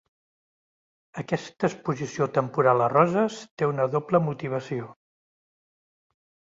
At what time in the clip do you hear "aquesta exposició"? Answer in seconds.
1.23-2.29